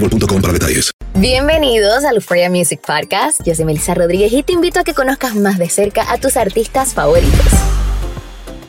[0.00, 0.90] para detalles.
[1.14, 3.40] Bienvenidos al Euphoria Music Podcast.
[3.44, 6.36] Yo soy Melissa Rodríguez y te invito a que conozcas más de cerca a tus
[6.36, 7.46] artistas favoritos.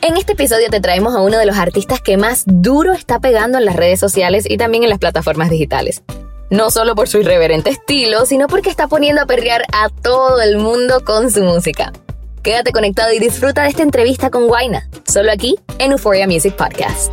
[0.00, 3.58] En este episodio te traemos a uno de los artistas que más duro está pegando
[3.58, 6.02] en las redes sociales y también en las plataformas digitales.
[6.50, 10.56] No solo por su irreverente estilo, sino porque está poniendo a perrear a todo el
[10.56, 11.92] mundo con su música.
[12.42, 17.12] Quédate conectado y disfruta de esta entrevista con Guaina, solo aquí en Euphoria Music Podcast.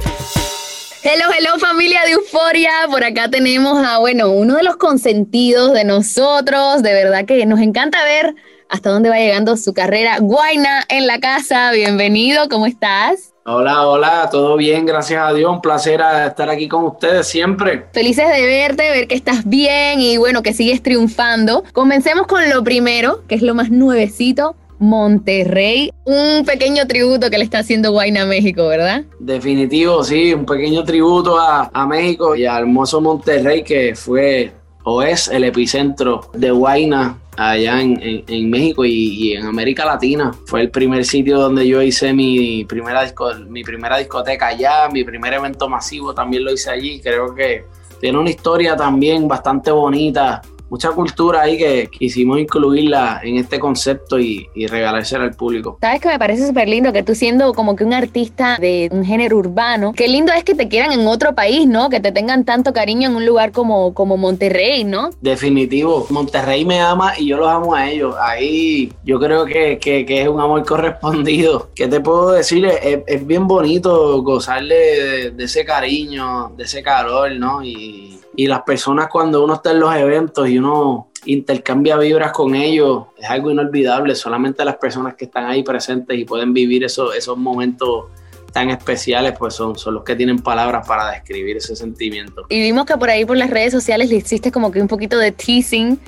[1.07, 2.71] Hello, hello familia de Euforia.
[2.89, 6.81] Por acá tenemos a, bueno, uno de los consentidos de nosotros.
[6.81, 8.33] De verdad que nos encanta ver
[8.69, 10.17] hasta dónde va llegando su carrera.
[10.19, 13.35] Guaina en la casa, bienvenido, ¿cómo estás?
[13.45, 15.51] Hola, hola, todo bien, gracias a Dios.
[15.51, 17.85] Un placer estar aquí con ustedes siempre.
[17.93, 21.63] Felices de verte, ver que estás bien y bueno, que sigues triunfando.
[21.73, 24.55] Comencemos con lo primero, que es lo más nuevecito.
[24.89, 29.03] Monterrey, un pequeño tributo que le está haciendo Guaina a México, ¿verdad?
[29.19, 34.51] Definitivo, sí, un pequeño tributo a, a México y al hermoso Monterrey que fue
[34.83, 39.83] o es el epicentro de Guaina allá en, en, en México y, y, en América
[39.83, 40.31] Latina.
[40.45, 45.03] Fue el primer sitio donde yo hice mi primera, disco, mi primera discoteca allá, mi
[45.03, 47.01] primer evento masivo también lo hice allí.
[47.01, 47.65] Creo que
[47.99, 54.19] tiene una historia también bastante bonita mucha cultura ahí que quisimos incluirla en este concepto
[54.19, 55.77] y, y regalársela al público.
[55.81, 59.05] Sabes que me parece súper lindo que tú siendo como que un artista de un
[59.05, 61.89] género urbano, qué lindo es que te quieran en otro país, ¿no?
[61.89, 65.09] Que te tengan tanto cariño en un lugar como, como Monterrey, ¿no?
[65.21, 68.15] Definitivo, Monterrey me ama y yo los amo a ellos.
[68.19, 71.69] Ahí yo creo que, que, que es un amor correspondido.
[71.75, 72.65] ¿Qué te puedo decir?
[72.65, 77.63] Es, es bien bonito gozarle de, de ese cariño, de ese calor, ¿no?
[77.63, 82.55] Y, y las personas cuando uno está en los eventos y uno intercambia vibras con
[82.55, 84.15] ellos, es algo inolvidable.
[84.15, 88.05] Solamente las personas que están ahí presentes y pueden vivir esos, esos momentos
[88.51, 92.45] tan especiales, pues son, son los que tienen palabras para describir ese sentimiento.
[92.49, 95.17] Y vimos que por ahí por las redes sociales le hiciste como que un poquito
[95.17, 95.99] de teasing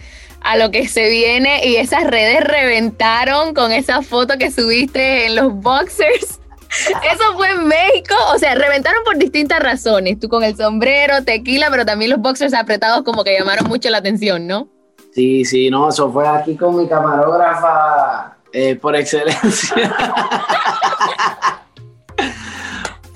[0.41, 5.35] a lo que se viene y esas redes reventaron con esa foto que subiste en
[5.35, 6.36] los boxers.
[6.69, 10.19] Eso fue en México, o sea, reventaron por distintas razones.
[10.19, 13.99] Tú con el sombrero, tequila, pero también los boxers apretados como que llamaron mucho la
[13.99, 14.67] atención, ¿no?
[15.13, 19.95] Sí, sí, no, eso fue aquí con mi camarógrafa eh, por excelencia.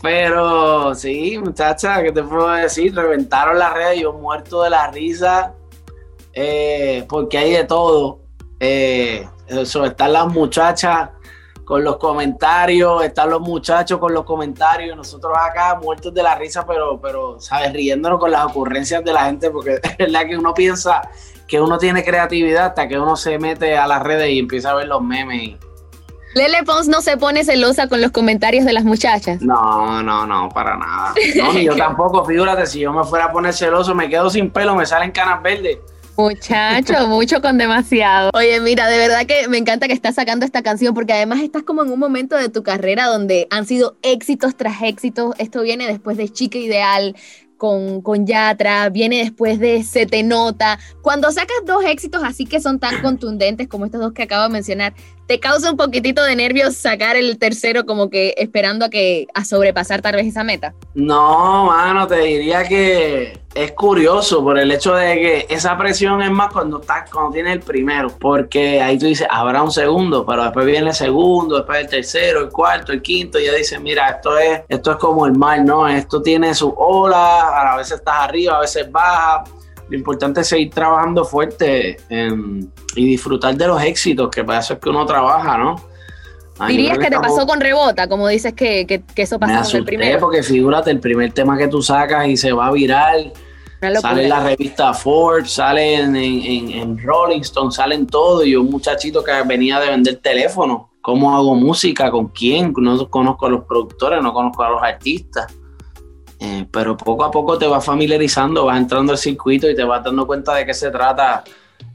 [0.01, 2.95] pero sí, muchacha, ¿qué te puedo decir?
[2.95, 5.53] Reventaron las redes, yo muerto de la risa,
[6.33, 8.19] eh, porque hay de todo.
[8.59, 11.09] Eh, eso, están las muchachas
[11.71, 16.65] con los comentarios, están los muchachos con los comentarios, nosotros acá muertos de la risa,
[16.65, 17.71] pero, pero, ¿sabes?
[17.71, 21.01] Riéndonos con las ocurrencias de la gente, porque es verdad que uno piensa
[21.47, 24.73] que uno tiene creatividad hasta que uno se mete a las redes y empieza a
[24.73, 25.43] ver los memes.
[25.43, 25.57] Y
[26.35, 29.41] Lele Pons no se pone celosa con los comentarios de las muchachas.
[29.41, 31.13] No, no, no, para nada.
[31.37, 34.51] No, ni yo tampoco, figúrate, si yo me fuera a poner celoso, me quedo sin
[34.51, 35.77] pelo, me salen canas verdes.
[36.17, 38.31] Muchacho, mucho con demasiado.
[38.33, 41.63] Oye, mira, de verdad que me encanta que estás sacando esta canción porque además estás
[41.63, 45.33] como en un momento de tu carrera donde han sido éxitos tras éxitos.
[45.37, 47.15] Esto viene después de Chica Ideal,
[47.61, 50.79] con, con Yatra, viene después de Se Te Nota.
[51.03, 54.49] Cuando sacas dos éxitos así que son tan contundentes como estos dos que acabo de
[54.49, 54.95] mencionar,
[55.27, 59.45] ¿te causa un poquitito de nervios sacar el tercero como que esperando a que a
[59.45, 60.73] sobrepasar tal vez esa meta?
[60.95, 66.31] No, mano, te diría que es curioso por el hecho de que esa presión es
[66.31, 70.43] más cuando estás, cuando tienes el primero, porque ahí tú dices, habrá un segundo, pero
[70.43, 74.09] después viene el segundo, después el tercero, el cuarto, el quinto, y ya dices, mira,
[74.09, 75.87] esto es, esto es como el mar, ¿no?
[75.87, 79.43] Esto tiene sus olas, a veces estás arriba, a veces baja.
[79.89, 81.97] Lo importante es seguir trabajando fuerte
[82.95, 85.90] y disfrutar de los éxitos, que para eso es que uno trabaja, ¿no?
[86.67, 90.19] Dirías que, te pasó con rebota, como dices que, que, eso pasó con el primero.
[90.19, 93.33] Porque figúrate, el primer tema que tú sacas y se va a viral.
[93.99, 98.45] Sale en la revista Forbes, sale en, en, Rolling Stone, salen todo.
[98.45, 100.91] Y un muchachito que venía de vender teléfono.
[101.01, 102.11] ¿Cómo hago música?
[102.11, 102.73] ¿Con quién?
[102.77, 105.47] No conozco a los productores, no conozco a los artistas.
[106.39, 110.03] Eh, pero poco a poco te vas familiarizando, vas entrando al circuito y te vas
[110.03, 111.43] dando cuenta de qué se trata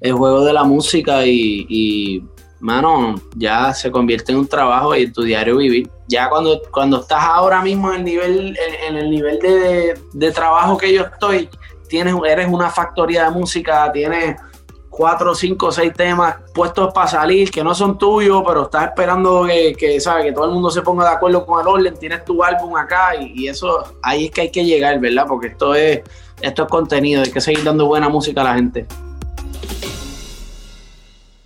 [0.01, 2.23] el juego de la música y
[2.61, 5.91] mano, ya se convierte en un trabajo y en tu diario vivir.
[6.09, 9.39] Ya cuando, cuando estás ahora mismo en el nivel, en, el nivel
[10.13, 11.49] de, trabajo que yo estoy,
[11.89, 14.41] tienes, eres una factoría de música, tienes
[14.89, 19.75] cuatro, cinco, seis temas puestos para salir que no son tuyos, pero estás esperando que,
[19.75, 22.77] que, que todo el mundo se ponga de acuerdo con el orden, tienes tu álbum
[22.77, 25.27] acá y, y, eso, ahí es que hay que llegar, ¿verdad?
[25.29, 26.01] Porque esto es,
[26.41, 28.87] esto es contenido, hay que seguir dando buena música a la gente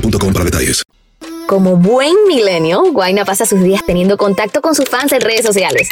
[0.00, 0.84] para detalles.
[1.46, 5.88] Como buen milenio, Guaina pasa sus días teniendo contacto con sus fans en redes sociales.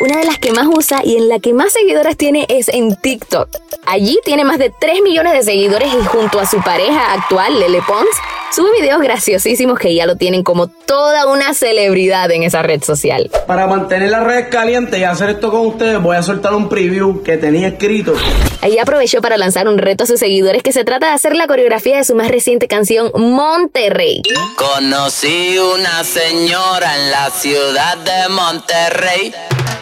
[0.00, 2.96] Una de las que más usa y en la que más seguidores tiene es en
[2.96, 3.48] TikTok.
[3.86, 7.80] Allí tiene más de 3 millones de seguidores y junto a su pareja actual, Lele
[7.86, 8.08] Pons,
[8.52, 13.30] sube videos graciosísimos que ya lo tienen como toda una celebridad en esa red social.
[13.46, 17.22] Para mantener las redes calientes y hacer esto con ustedes, voy a soltar un preview
[17.22, 18.14] que tenía escrito.
[18.60, 21.46] Ahí aprovechó para lanzar un reto a sus seguidores que se trata de hacer la
[21.46, 24.22] coreografía de su más reciente canción, Monterrey.
[24.56, 29.34] Conocí una señora en la ciudad de Monterrey.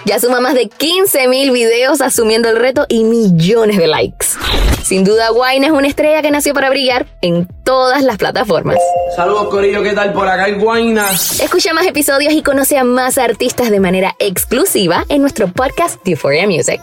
[0.04, 4.26] Ya suma más de 15 mil videos asumiendo el reto y millones de likes.
[4.82, 8.78] Sin duda, Wayne es una estrella que nació para brillar en todas las plataformas.
[9.14, 10.12] Saludos, Corillo, ¿qué tal?
[10.12, 11.08] Por acá el Guayna.
[11.12, 16.46] Escucha más episodios y conoce a más artistas de manera exclusiva en nuestro podcast Euphoria
[16.48, 16.80] Music.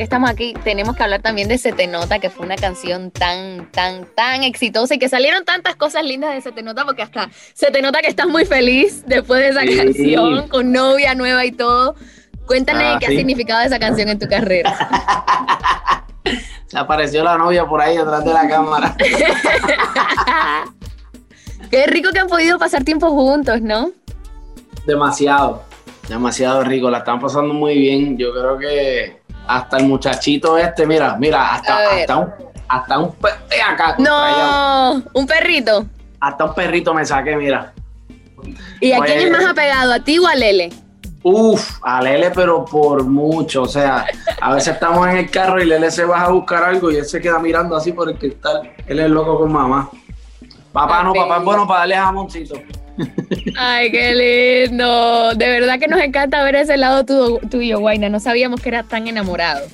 [0.00, 3.10] Que estamos aquí, tenemos que hablar también de Se Te Nota, que fue una canción
[3.10, 7.02] tan, tan, tan exitosa y que salieron tantas cosas lindas de Se Te Nota, porque
[7.02, 11.44] hasta Se Te Nota que estás muy feliz después de esa canción, con novia nueva
[11.44, 11.96] y todo.
[12.46, 13.12] Cuéntale Ah, qué sí.
[13.12, 14.74] ha significado esa canción en tu carrera.
[16.66, 18.96] Se apareció la novia por ahí detrás de la cámara.
[21.70, 23.90] qué rico que han podido pasar tiempo juntos, ¿no?
[24.86, 25.62] Demasiado,
[26.08, 26.88] demasiado rico.
[26.88, 28.16] La están pasando muy bien.
[28.16, 29.19] Yo creo que
[29.56, 32.30] hasta el muchachito este, mira, mira, hasta, hasta un,
[32.68, 33.96] hasta un pe- acá.
[33.98, 35.86] No, un perrito.
[36.20, 37.72] hasta un perrito me saqué, mira.
[38.80, 40.70] ¿Y a Pues- quién es más apegado, a ti o a Lele?
[41.22, 43.62] Uf, a Lele, pero por mucho.
[43.62, 44.06] O sea,
[44.40, 47.04] a veces estamos en el carro y Lele se baja a buscar algo y él
[47.04, 48.72] se queda mirando así por el cristal.
[48.86, 49.90] Él es loco con mamá.
[50.72, 52.54] Papá no, papá es bueno para darle jamoncito.
[53.56, 55.34] Ay, qué lindo.
[55.34, 58.08] De verdad que nos encanta ver ese lado tu- tuyo, Guaina.
[58.08, 59.66] No sabíamos que eras tan enamorado.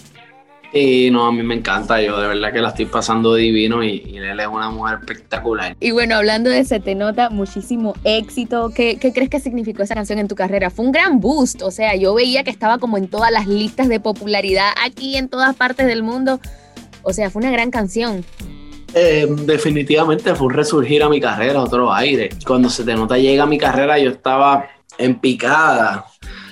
[0.73, 2.03] Y no, a mí me encanta.
[2.03, 5.77] Yo de verdad que la estoy pasando divino y, y Lele es una mujer espectacular.
[5.81, 8.71] Y bueno, hablando de Se Te Nota, muchísimo éxito.
[8.75, 10.69] ¿Qué, qué crees que significó esa canción en tu carrera?
[10.71, 11.63] Fue un gran boost.
[11.63, 15.29] O sea, yo veía que estaba como en todas las listas de popularidad aquí en
[15.29, 16.41] todas partes del mundo.
[17.03, 18.25] O sea, fue una gran canción.
[18.99, 22.31] Eh, definitivamente fue un resurgir a mi carrera, otro aire.
[22.47, 26.07] Cuando se te nota llega a mi carrera, yo estaba en picada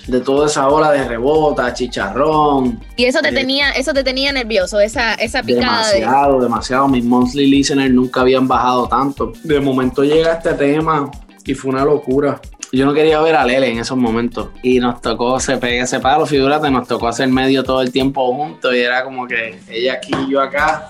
[0.05, 2.79] de toda esa ola de rebota, chicharrón.
[2.97, 6.01] Y eso te Eh, tenía, eso te tenía nervioso, esa, esa picada de.
[6.01, 6.87] Demasiado, demasiado.
[6.87, 9.33] Mis monthly listeners nunca habían bajado tanto.
[9.43, 11.09] De momento llega este tema
[11.43, 12.39] y fue una locura.
[12.71, 14.49] Yo no quería ver a Lele en esos momentos.
[14.61, 18.31] Y nos tocó, se pega ese palo, figúrate, nos tocó hacer medio todo el tiempo
[18.35, 18.75] juntos.
[18.75, 20.89] Y era como que ella aquí y yo acá.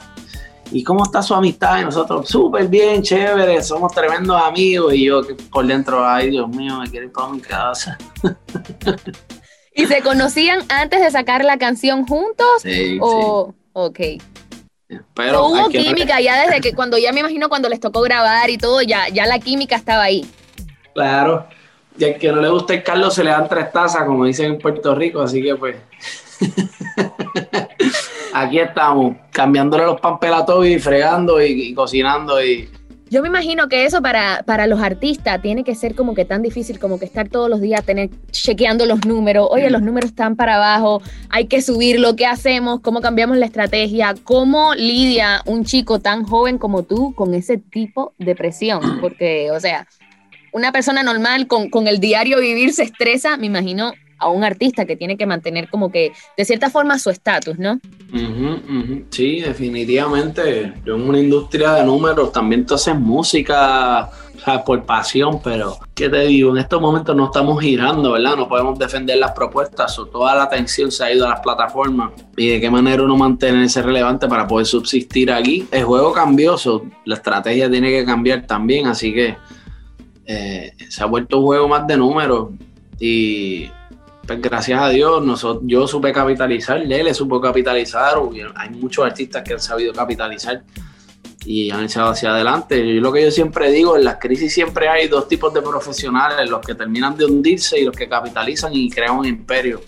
[0.71, 1.79] ¿Y cómo está su amistad?
[1.81, 4.93] Y nosotros, súper bien, chévere, somos tremendos amigos.
[4.93, 7.97] Y yo por dentro, ay Dios mío, me quiero ir para mi casa.
[9.75, 12.47] ¿Y se conocían antes de sacar la canción juntos?
[12.61, 13.99] Sí, o, ok.
[15.13, 18.49] Pero hubo que- química ya desde que cuando ya me imagino cuando les tocó grabar
[18.49, 20.25] y todo, ya, ya la química estaba ahí.
[20.93, 21.47] Claro.
[21.97, 24.53] Y al que no le gusta el Carlos se le dan tres tazas, como dicen
[24.53, 25.77] en Puerto Rico, así que pues.
[28.37, 32.67] Aquí estamos, cambiándole los pampelas a Toby, fregando y, y cocinando y.
[33.09, 36.41] Yo me imagino que eso para, para los artistas tiene que ser como que tan
[36.41, 39.47] difícil como que estar todos los días tener chequeando los números.
[39.49, 42.81] Oye, los números están para abajo, hay que subirlo, ¿qué hacemos?
[42.81, 44.15] ¿Cómo cambiamos la estrategia?
[44.25, 48.99] ¿Cómo lidia un chico tan joven como tú con ese tipo de presión?
[48.99, 49.87] Porque, o sea,
[50.51, 54.85] una persona normal con, con el diario vivir se estresa, me imagino a un artista
[54.85, 57.79] que tiene que mantener como que de cierta forma su estatus, ¿no?
[58.13, 59.05] Ujú, ujú.
[59.09, 60.73] Sí, definitivamente.
[60.85, 65.77] Yo en una industria de números también tú haces música o sea, por pasión, pero
[65.93, 66.51] ¿qué te digo?
[66.51, 68.35] En estos momentos no estamos girando, ¿verdad?
[68.35, 72.11] No podemos defender las propuestas o toda la atención se ha ido a las plataformas.
[72.35, 75.67] ¿Y de qué manera uno mantenerse relevante para poder subsistir aquí?
[75.71, 79.37] El juego cambió, so, la estrategia tiene que cambiar también, así que
[80.25, 82.49] eh, se ha vuelto un juego más de números
[82.99, 83.69] y
[84.25, 88.15] pues gracias a Dios, nosotros, yo supe capitalizar, Lele supo capitalizar,
[88.55, 90.63] hay muchos artistas que han sabido capitalizar
[91.45, 92.77] y han echado hacia adelante.
[92.77, 96.49] Y lo que yo siempre digo, en las crisis siempre hay dos tipos de profesionales,
[96.49, 99.81] los que terminan de hundirse y los que capitalizan y crean un imperio.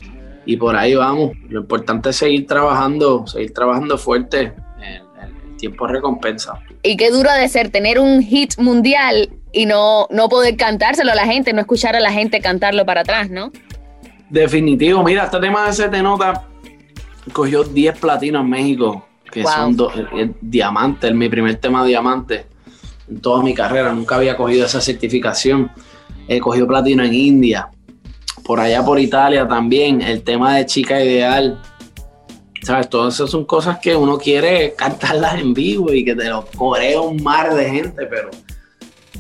[0.46, 1.32] Y por ahí vamos.
[1.50, 4.54] Lo importante es seguir trabajando, seguir trabajando fuerte.
[4.80, 6.54] El, el tiempo recompensa.
[6.84, 11.16] Y qué duro de ser tener un hit mundial y no, no poder cantárselo a
[11.16, 13.52] la gente, no escuchar a la gente cantarlo para atrás, ¿no?
[14.30, 16.46] Definitivo, mira, este tema de Te Nota
[17.32, 19.52] cogió 10 platinos en México, que Wow.
[19.52, 19.78] son
[20.14, 22.46] el, el diamante, el- mi primer tema diamante
[23.10, 25.72] en toda mi carrera, nunca había cogido esa certificación.
[26.28, 27.70] He cogido platino en India,
[28.44, 31.62] por allá por Italia también, el tema de Chica Ideal.
[32.64, 32.90] ¿Sabes?
[32.90, 36.98] Todas esas son cosas que uno quiere cantarlas en vivo y que te lo coree
[37.00, 38.30] un mar de gente, pero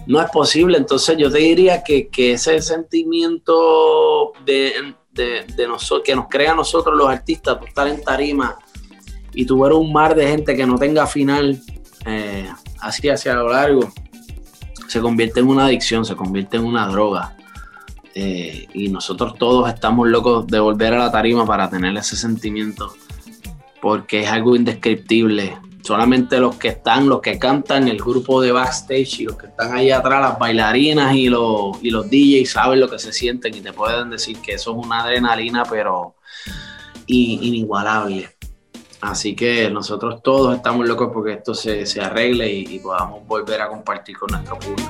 [0.05, 0.77] no es posible.
[0.77, 4.73] Entonces yo te diría que, que ese sentimiento de,
[5.17, 8.55] de, nosotros, que nos crea a nosotros los artistas, tú estar en tarima
[9.33, 11.59] y tú ver un mar de gente que no tenga final
[12.05, 13.91] eh, así hacia lo largo,
[14.87, 17.35] se convierte en una adicción, se convierte en una droga.
[18.15, 22.95] Eh, y nosotros todos estamos locos de volver a la tarima para tener ese sentimiento,
[23.81, 25.57] porque es algo indescriptible.
[25.83, 29.73] Solamente los que están, los que cantan, el grupo de backstage y los que están
[29.73, 33.61] ahí atrás, las bailarinas y los, y los DJs saben lo que se sienten y
[33.61, 36.15] te pueden decir que eso es una adrenalina, pero
[37.05, 38.29] in- inigualable.
[38.99, 43.61] Así que nosotros todos estamos locos porque esto se, se arregle y, y podamos volver
[43.61, 44.89] a compartir con nuestro público.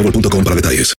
[0.01, 0.93] boostmobile.com para detalles.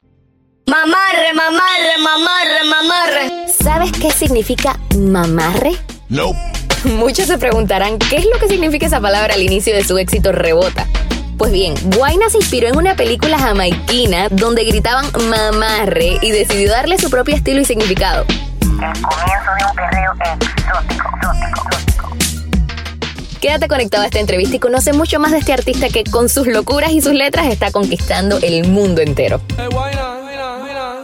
[0.67, 3.47] Mamarre, mamarre, mamarre, mamarre.
[3.63, 5.71] ¿Sabes qué significa mamarre?
[6.09, 6.33] No.
[6.83, 10.31] Muchos se preguntarán qué es lo que significa esa palabra al inicio de su éxito
[10.31, 10.87] Rebota.
[11.37, 16.99] Pues bien, Guayna se inspiró en una película jamaiquina donde gritaban mamarre y decidió darle
[16.99, 18.25] su propio estilo y significado.
[18.61, 22.30] El comienzo de un perreo exótico, exótico, exótico.
[23.41, 26.45] Quédate conectado a esta entrevista y conoce mucho más de este artista que con sus
[26.45, 29.41] locuras y sus letras está conquistando el mundo entero.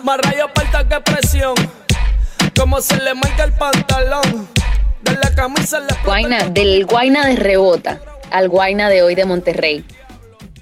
[0.03, 1.55] Más rayos aparta que presión.
[2.55, 4.47] Como se le marca el pantalón.
[5.01, 9.83] De la camisa le Guayna, del Guayna de Rebota al Guayna de hoy de Monterrey.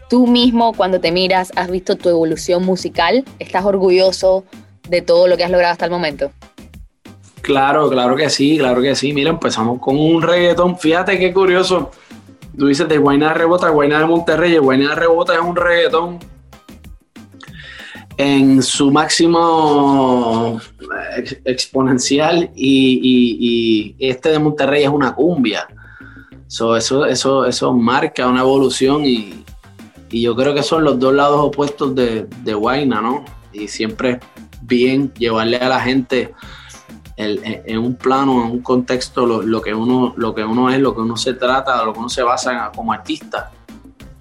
[0.10, 3.26] Tú mismo, cuando te miras, has visto tu evolución musical.
[3.40, 4.46] ¿Estás orgulloso
[4.88, 6.32] de todo lo que has logrado hasta el momento?
[7.46, 9.14] Claro, claro que sí, claro que sí.
[9.14, 10.80] Mira, empezamos con un reggaetón.
[10.80, 11.92] Fíjate qué curioso.
[12.58, 14.58] Tú dices de Guayna Rebota, Guayna de Monterrey.
[14.58, 16.18] Guayna Rebota es un reggaetón
[18.18, 20.60] en su máximo
[21.18, 25.68] ex- exponencial y, este de Monterrey es una cumbia.
[26.48, 29.44] So, eso, eso, eso marca una evolución y,
[30.10, 33.24] y yo creo que son los dos lados opuestos de, de Guayna, ¿no?
[33.54, 34.20] Y siempre es
[34.62, 36.34] bien llevarle a la gente
[37.18, 40.70] el- en, en un plano, en un contexto, lo, lo que uno, lo que uno
[40.70, 43.52] es, lo que uno se trata, lo que uno se basa como artista.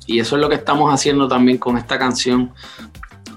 [0.07, 2.53] Y eso es lo que estamos haciendo también con esta canción.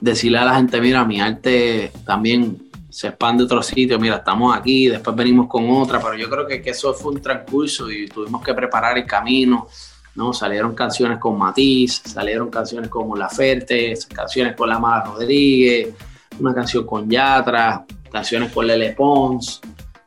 [0.01, 4.55] Decirle a la gente, mira, mi arte también se expande a otro sitio, mira, estamos
[4.55, 8.07] aquí, después venimos con otra, pero yo creo que, que eso fue un transcurso y
[8.07, 9.67] tuvimos que preparar el camino,
[10.15, 10.33] ¿no?
[10.33, 15.93] Salieron canciones con Matiz, salieron canciones como La Ferte, canciones con La Mala Rodríguez,
[16.39, 19.61] una canción con Yatra, canciones con Lele Pons,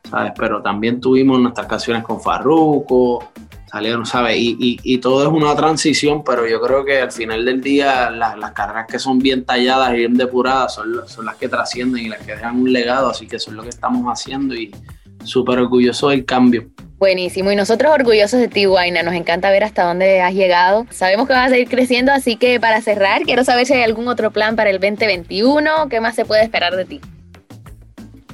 [0.09, 0.33] ¿sabes?
[0.37, 3.31] Pero también tuvimos nuestras canciones con Farruko,
[3.71, 4.37] salieron, ¿sabes?
[4.37, 8.09] Y, y- y todo es una transición, pero yo creo que al final del día
[8.11, 12.05] la- las carreras que son bien talladas y bien depuradas son, son las que trascienden
[12.05, 14.75] y las que dejan un legado, así que eso es lo que estamos haciendo y
[15.23, 16.67] súper orgulloso del cambio.
[16.97, 19.01] Buenísimo, y nosotros orgullosos de ti, Guayna.
[19.03, 20.85] Nos encanta ver hasta dónde has llegado.
[20.91, 24.07] Sabemos que vas a seguir creciendo, así que para cerrar, quiero saber si hay algún
[24.07, 25.87] otro plan para el 2021.
[25.89, 27.01] ¿Qué más se puede esperar de ti?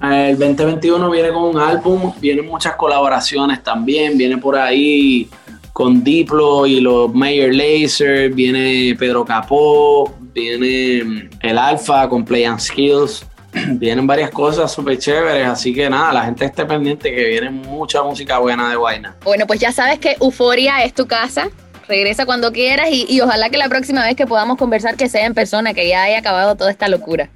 [0.01, 5.29] El 2021 viene con un álbum, vienen muchas colaboraciones también, viene por ahí
[5.73, 12.45] con Diplo y los Mayor Laser, viene Pedro Capó, viene mm, el Alfa con Play
[12.45, 13.25] and Skills,
[13.73, 18.03] vienen varias cosas súper chéveres, así que nada, la gente esté pendiente que viene mucha
[18.03, 19.15] música buena de Guayna.
[19.23, 21.49] Bueno, pues ya sabes que Euforia es tu casa.
[21.87, 25.25] Regresa cuando quieras y, y ojalá que la próxima vez que podamos conversar que sea
[25.25, 27.29] en persona, que ya haya acabado toda esta locura.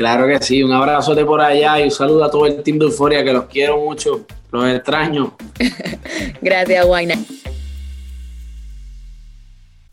[0.00, 2.86] Claro que sí, un abrazote por allá y un saludo a todo el team de
[2.86, 5.36] Euforia que los quiero mucho, los extraño.
[6.40, 7.16] Gracias, Guayna.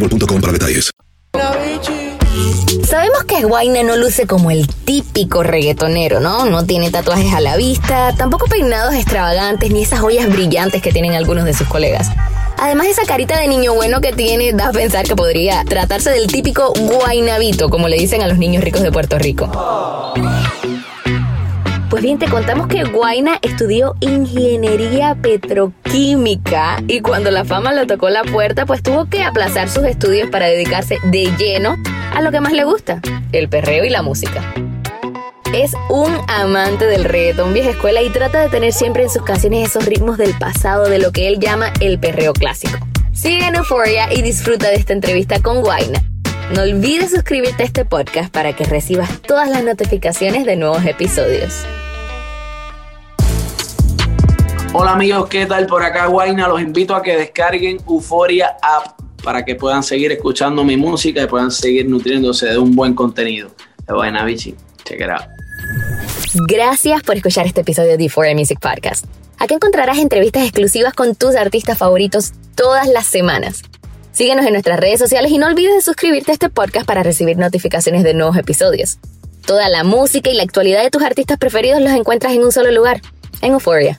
[0.00, 0.90] boostmobile.com para detalles.
[2.88, 6.44] Sabemos que Guayna no luce como el típico reggaetonero, ¿no?
[6.46, 11.14] No tiene tatuajes a la vista, tampoco peinados extravagantes ni esas joyas brillantes que tienen
[11.14, 12.10] algunos de sus colegas.
[12.58, 16.26] Además, esa carita de niño bueno que tiene da a pensar que podría tratarse del
[16.26, 19.50] típico guaynabito, como le dicen a los niños ricos de Puerto Rico.
[21.96, 28.10] Pues bien, te contamos que Guaina estudió ingeniería petroquímica y cuando la fama le tocó
[28.10, 31.74] la puerta, pues tuvo que aplazar sus estudios para dedicarse de lleno
[32.14, 33.00] a lo que más le gusta,
[33.32, 34.42] el perreo y la música.
[35.54, 39.66] Es un amante del reggaetón vieja escuela y trata de tener siempre en sus canciones
[39.66, 42.76] esos ritmos del pasado de lo que él llama el perreo clásico.
[43.14, 46.02] Sigue en Euphoria y disfruta de esta entrevista con Guaina.
[46.54, 51.64] No olvides suscribirte a este podcast para que recibas todas las notificaciones de nuevos episodios.
[54.78, 55.66] Hola amigos, ¿qué tal?
[55.66, 60.64] Por acá Guaina, los invito a que descarguen Euforia App para que puedan seguir escuchando
[60.64, 63.48] mi música y puedan seguir nutriéndose de un buen contenido.
[63.88, 65.22] De buena bichi, check it out.
[66.46, 69.06] Gracias por escuchar este episodio de Euphoria Music Podcast.
[69.38, 73.62] Aquí encontrarás entrevistas exclusivas con tus artistas favoritos todas las semanas.
[74.12, 77.38] Síguenos en nuestras redes sociales y no olvides de suscribirte a este podcast para recibir
[77.38, 78.98] notificaciones de nuevos episodios.
[79.46, 82.70] Toda la música y la actualidad de tus artistas preferidos los encuentras en un solo
[82.72, 83.00] lugar,
[83.40, 83.98] en Euphoria,